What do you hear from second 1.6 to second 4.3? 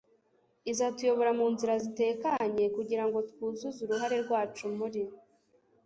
zitekanye kugira ngo twuzuze uruhare